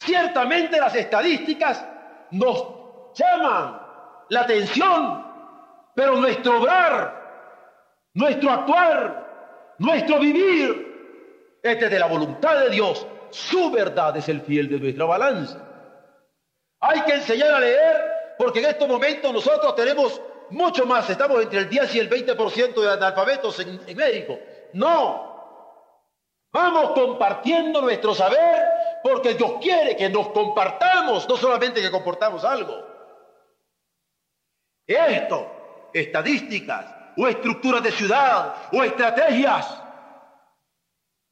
[0.00, 1.84] Ciertamente las estadísticas
[2.30, 2.66] nos
[3.14, 3.80] llaman
[4.28, 5.24] la atención,
[5.94, 13.06] pero nuestro obrar, nuestro actuar, nuestro vivir es desde la voluntad de Dios.
[13.30, 15.65] Su verdad es el fiel de nuestra balanza.
[16.88, 20.20] Hay que enseñar a leer porque en estos momentos nosotros tenemos
[20.50, 24.38] mucho más, estamos entre el 10 y el 20% de analfabetos en, en México.
[24.74, 25.72] No,
[26.52, 28.62] vamos compartiendo nuestro saber
[29.02, 32.86] porque Dios quiere que nos compartamos, no solamente que comportamos algo.
[34.86, 39.82] Esto, estadísticas o estructuras de ciudad o estrategias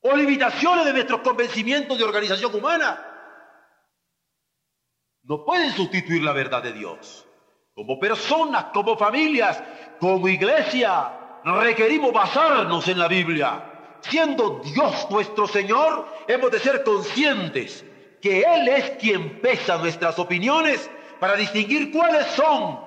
[0.01, 3.14] o limitaciones de nuestros convencimientos de organización humana
[5.25, 7.27] no pueden sustituir la verdad de Dios.
[7.75, 9.63] Como personas, como familias,
[9.99, 13.71] como iglesia, requerimos basarnos en la Biblia.
[14.01, 17.85] Siendo Dios nuestro Señor, hemos de ser conscientes
[18.21, 22.81] que Él es quien pesa nuestras opiniones para distinguir cuáles son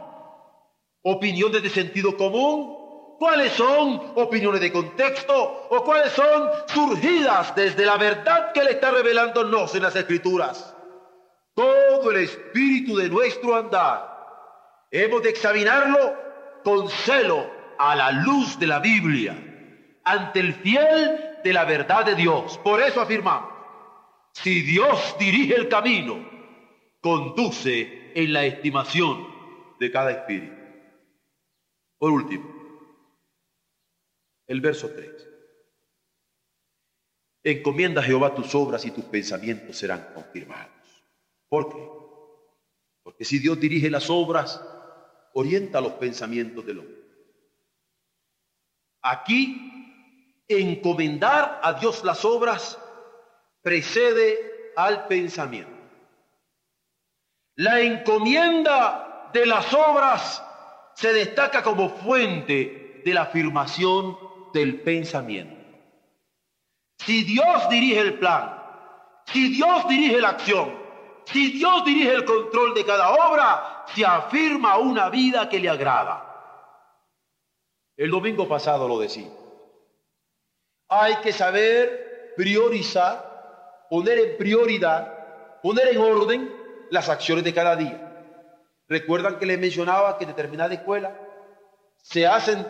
[1.02, 7.98] opiniones de sentido común, cuáles son opiniones de contexto o cuáles son surgidas desde la
[7.98, 10.77] verdad que Él está revelándonos en las Escrituras
[11.58, 14.16] todo el espíritu de nuestro andar.
[14.92, 16.16] Hemos de examinarlo
[16.64, 17.50] con celo
[17.80, 19.36] a la luz de la Biblia,
[20.04, 22.60] ante el fiel de la verdad de Dios.
[22.60, 23.52] Por eso afirmamos,
[24.34, 26.30] si Dios dirige el camino,
[27.02, 29.28] conduce en la estimación
[29.80, 30.62] de cada espíritu.
[31.98, 32.54] Por último,
[34.46, 35.28] el verso 3.
[37.46, 40.77] Encomienda a Jehová tus obras y tus pensamientos serán confirmados.
[41.50, 41.90] ¿Por qué?
[43.04, 44.62] Porque si Dios dirige las obras,
[45.34, 46.98] orienta los pensamientos del hombre.
[49.02, 52.78] Aquí encomendar a Dios las obras
[53.62, 55.72] precede al pensamiento.
[57.56, 60.44] La encomienda de las obras
[60.96, 64.18] se destaca como fuente de la afirmación
[64.54, 65.56] del pensamiento.
[67.00, 68.62] Si Dios dirige el plan,
[69.26, 70.77] si Dios dirige la acción,
[71.32, 76.24] si Dios dirige el control de cada obra, se afirma una vida que le agrada.
[77.98, 79.28] El domingo pasado lo decía.
[80.88, 86.56] Hay que saber priorizar, poner en prioridad, poner en orden
[86.92, 88.04] las acciones de cada día.
[88.88, 91.20] Recuerdan que les mencionaba que en determinada escuela
[91.98, 92.66] se hacen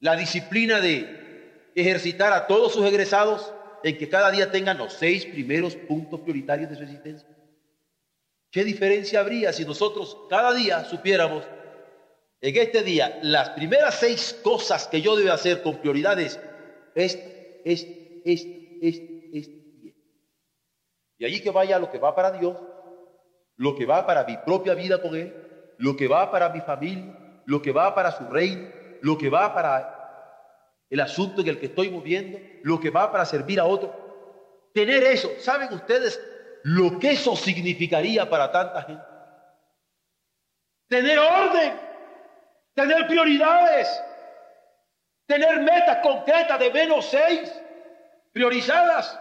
[0.00, 3.54] la disciplina de ejercitar a todos sus egresados
[3.84, 7.28] en que cada día tengan los seis primeros puntos prioritarios de su existencia.
[8.50, 11.44] ¿Qué diferencia habría si nosotros cada día supiéramos
[12.40, 16.40] en este día las primeras seis cosas que yo debo hacer con prioridades?
[16.94, 17.28] Esta,
[17.64, 17.92] esta,
[18.24, 18.48] esta,
[18.80, 19.04] esta,
[19.34, 19.52] esta
[21.18, 22.56] y allí que vaya lo que va para Dios,
[23.56, 25.34] lo que va para mi propia vida con Él,
[25.76, 28.66] lo que va para mi familia, lo que va para su reino,
[29.02, 30.03] lo que va para
[30.94, 33.92] el asunto en el que estoy moviendo, lo que va para servir a otro.
[34.72, 36.22] Tener eso, ¿saben ustedes
[36.62, 39.02] lo que eso significaría para tanta gente?
[40.88, 41.80] Tener orden,
[42.74, 43.88] tener prioridades,
[45.26, 47.52] tener metas concretas de menos seis,
[48.32, 49.18] priorizadas.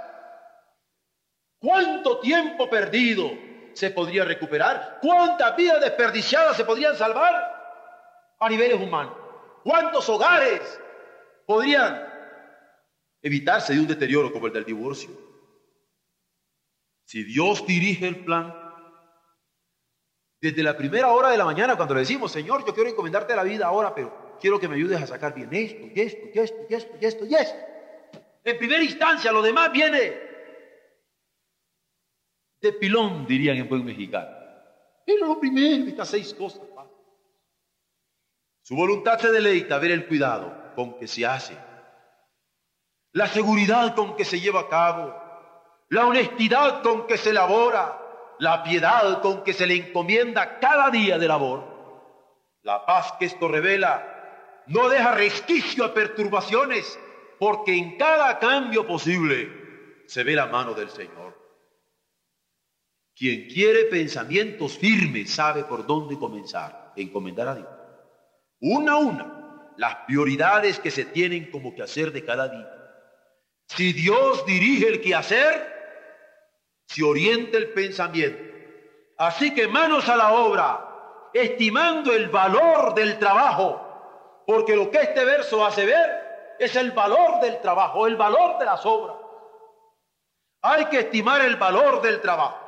[1.57, 3.31] ¿Cuánto tiempo perdido
[3.73, 4.99] se podría recuperar?
[5.01, 9.15] ¿Cuántas vidas desperdiciadas se podrían salvar a niveles humanos?
[9.63, 10.79] ¿Cuántos hogares
[11.45, 12.01] podrían
[13.21, 15.09] evitarse de un deterioro como el del divorcio?
[17.05, 18.53] Si Dios dirige el plan,
[20.41, 23.43] desde la primera hora de la mañana, cuando le decimos, Señor, yo quiero encomendarte la
[23.43, 26.57] vida ahora, pero quiero que me ayudes a sacar bien esto, y esto, y esto,
[26.69, 27.57] y esto, y esto, y esto.
[28.43, 30.19] En primera instancia, lo demás viene
[32.59, 34.35] de pilón, dirían en buen mexicano.
[35.05, 36.61] Pero lo primero, estas seis cosas.
[38.61, 41.57] Su voluntad se deleita ver el cuidado con que se hace,
[43.13, 45.15] la seguridad con que se lleva a cabo,
[45.89, 47.99] la honestidad con que se elabora,
[48.39, 51.71] la piedad con que se le encomienda cada día de labor.
[52.63, 56.99] La paz que esto revela no deja resquicio a perturbaciones,
[57.37, 61.37] porque en cada cambio posible se ve la mano del Señor.
[63.15, 67.69] Quien quiere pensamientos firmes sabe por dónde comenzar, encomendar a Dios.
[68.59, 69.42] Una a una,
[69.77, 72.69] las prioridades que se tienen como que hacer de cada día.
[73.67, 75.71] Si Dios dirige el quehacer,
[76.87, 78.43] se orienta el pensamiento.
[79.17, 85.23] Así que manos a la obra, estimando el valor del trabajo, porque lo que este
[85.23, 89.17] verso hace ver es el valor del trabajo, el valor de las obras.
[90.61, 92.63] Hay que estimar el valor del trabajo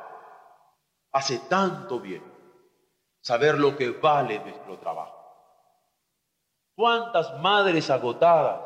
[1.16, 2.22] hace tanto bien
[3.22, 5.15] saber lo que vale nuestro trabajo.
[6.76, 8.60] ¿Cuántas madres agotadas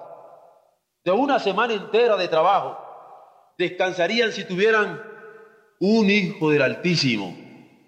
[1.05, 2.77] de una semana entera de trabajo
[3.57, 5.01] descansarían si tuvieran
[5.79, 7.33] un hijo del Altísimo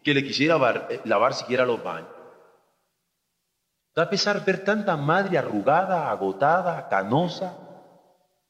[0.04, 2.08] que le quisiera eh, lavar, siquiera los baños?
[3.96, 7.58] Da pesar ver tanta madre arrugada, agotada, canosa,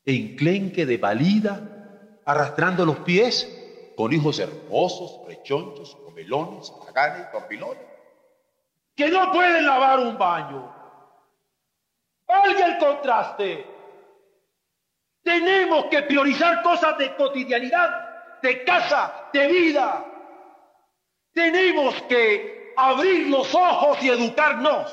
[0.05, 3.49] enclenque de valida, arrastrando los pies,
[3.97, 7.83] con hijos hermosos, rechonchos, comelones, y dormilones,
[8.95, 10.82] que no pueden lavar un baño.
[12.33, 13.67] Valga el contraste.
[15.23, 20.05] Tenemos que priorizar cosas de cotidianidad, de casa, de vida.
[21.35, 24.91] Tenemos que abrir los ojos y educarnos.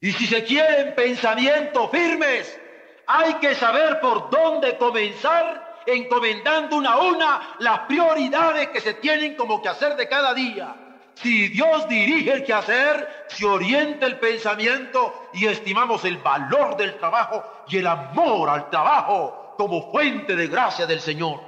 [0.00, 2.60] Y si se quieren pensamientos firmes,
[3.06, 9.34] hay que saber por dónde comenzar encomendando una a una las prioridades que se tienen
[9.34, 10.89] como que hacer de cada día.
[11.22, 17.44] Si Dios dirige el quehacer, se orienta el pensamiento y estimamos el valor del trabajo
[17.68, 21.40] y el amor al trabajo como fuente de gracia del Señor.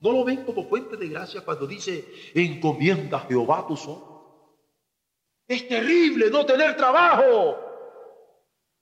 [0.00, 4.12] ¿No lo ven como fuente de gracia cuando dice, encomienda a Jehová tu sol?
[5.48, 7.56] Es terrible no tener trabajo.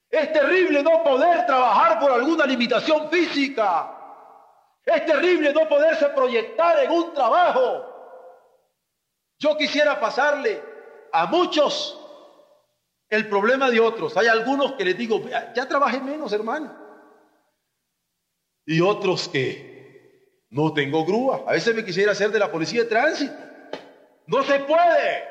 [0.08, 3.96] Es terrible no poder trabajar por alguna limitación física.
[4.84, 7.89] Es terrible no poderse proyectar en un trabajo.
[9.40, 10.62] Yo quisiera pasarle
[11.12, 11.98] a muchos
[13.08, 14.16] el problema de otros.
[14.16, 15.22] Hay algunos que les digo,
[15.54, 16.76] ya trabajé menos, hermano.
[18.66, 21.44] Y otros que no tengo grúa.
[21.46, 23.32] A veces me quisiera hacer de la policía de tránsito.
[24.26, 25.24] No se puede.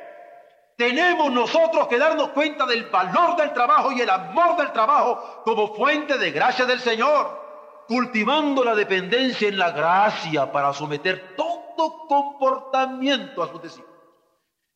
[0.75, 5.75] Tenemos nosotros que darnos cuenta del valor del trabajo y el amor del trabajo como
[5.75, 13.43] fuente de gracia del Señor, cultivando la dependencia en la gracia para someter todo comportamiento
[13.43, 13.98] a sus discípulos,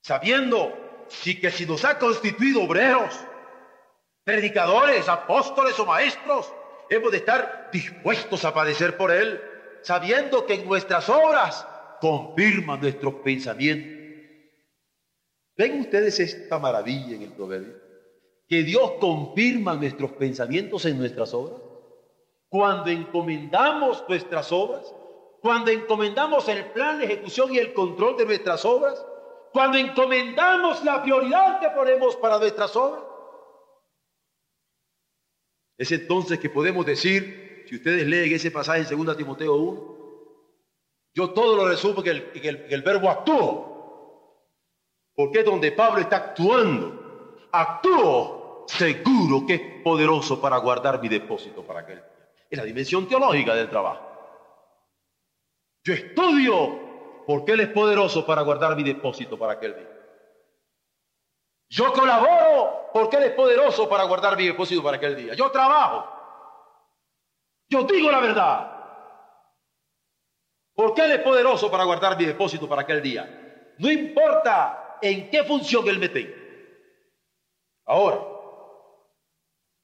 [0.03, 0.71] sabiendo
[1.07, 3.19] sí que si nos ha constituido obreros,
[4.23, 6.53] predicadores, apóstoles o maestros,
[6.89, 9.41] hemos de estar dispuestos a padecer por Él,
[9.81, 11.67] sabiendo que en nuestras obras
[11.99, 14.03] confirman nuestros pensamientos
[15.55, 17.75] ¿Ven ustedes esta maravilla en el proverbio?
[18.47, 21.61] Que Dios confirma nuestros pensamientos en nuestras obras.
[22.49, 24.93] Cuando encomendamos nuestras obras,
[25.41, 29.05] cuando encomendamos el plan, la ejecución y el control de nuestras obras,
[29.53, 33.03] cuando encomendamos la prioridad que ponemos para nuestras obras,
[35.77, 39.93] es entonces que podemos decir, si ustedes leen ese pasaje en 2 Timoteo 1,
[41.15, 43.73] yo todo lo resumo que el, que el, que el verbo actúa
[45.15, 47.37] porque es donde Pablo está actuando.
[47.51, 52.01] Actúo seguro que es poderoso para guardar mi depósito para aquel
[52.49, 54.09] Es la dimensión teológica del trabajo.
[55.83, 56.79] Yo estudio
[57.25, 59.89] porque Él es poderoso para guardar mi depósito para aquel día.
[61.69, 65.33] Yo colaboro porque Él es poderoso para guardar mi depósito para aquel día.
[65.33, 66.07] Yo trabajo.
[67.69, 68.73] Yo digo la verdad.
[70.75, 73.73] Porque Él es poderoso para guardar mi depósito para aquel día.
[73.79, 76.35] No importa en qué función Él me tenga.
[77.85, 78.19] Ahora,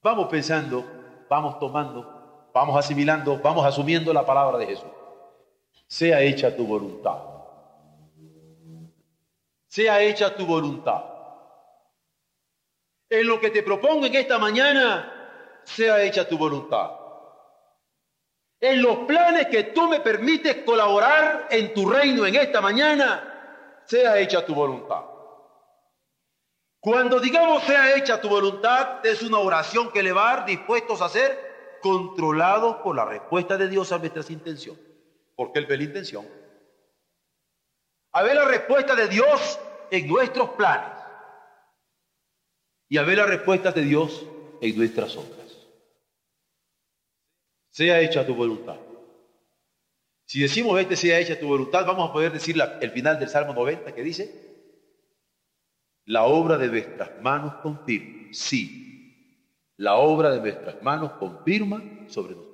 [0.02, 0.86] vamos pensando,
[1.30, 4.99] vamos tomando, vamos asimilando, vamos asumiendo la palabra de Jesús.
[5.90, 7.18] Sea hecha tu voluntad.
[9.66, 11.04] Sea hecha tu voluntad.
[13.10, 16.92] En lo que te propongo en esta mañana, sea hecha tu voluntad.
[18.60, 24.20] En los planes que tú me permites colaborar en tu reino en esta mañana, sea
[24.20, 25.06] hecha tu voluntad.
[26.80, 32.76] Cuando digamos sea hecha tu voluntad, es una oración que elevar dispuestos a ser controlados
[32.78, 34.89] por la respuesta de Dios a nuestras intenciones.
[35.40, 36.28] Porque Él ve la intención.
[38.12, 39.58] A ver la respuesta de Dios
[39.90, 40.92] en nuestros planes.
[42.90, 44.28] Y a ver la respuesta de Dios
[44.60, 45.70] en nuestras obras.
[47.70, 48.76] Sea hecha tu voluntad.
[50.26, 53.54] Si decimos este sea hecha tu voluntad, vamos a poder decir el final del Salmo
[53.54, 54.76] 90 que dice,
[56.04, 62.49] la obra de nuestras manos confirma, sí, la obra de nuestras manos confirma sobre nosotros.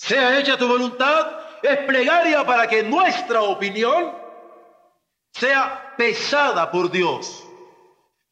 [0.00, 1.30] Sea hecha tu voluntad,
[1.62, 4.10] es plegaria para que nuestra opinión
[5.30, 7.46] sea pesada por Dios,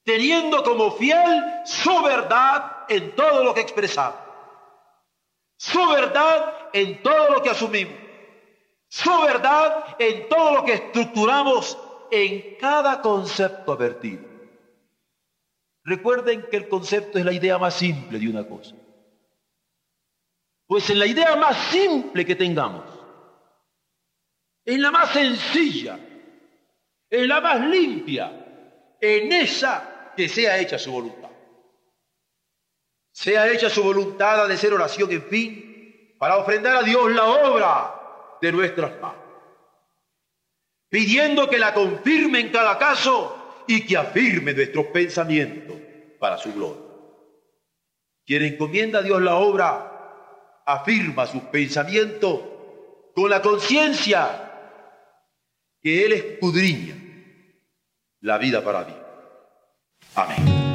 [0.02, 4.18] teniendo como fiel su verdad en todo lo que expresamos,
[5.58, 7.98] su verdad en todo lo que asumimos,
[8.88, 11.76] su verdad en todo lo que estructuramos
[12.10, 14.26] en cada concepto vertido.
[15.84, 18.74] Recuerden que el concepto es la idea más simple de una cosa.
[20.68, 22.84] Pues en la idea más simple que tengamos,
[24.64, 25.98] en la más sencilla,
[27.10, 31.30] en la más limpia, en esa que sea hecha su voluntad.
[33.10, 38.38] Sea hecha su voluntad de ser oración, en fin, para ofrendar a Dios la obra
[38.40, 39.28] de nuestras manos
[40.88, 45.76] pidiendo que la confirme en cada caso y que afirme nuestros pensamientos
[46.18, 46.82] para su gloria.
[48.24, 49.87] Quien encomienda a Dios la obra,
[50.68, 52.40] afirma sus pensamientos
[53.14, 54.44] con la conciencia
[55.80, 56.94] que Él escudriña
[58.20, 58.98] la vida para Dios.
[60.14, 60.67] Amén.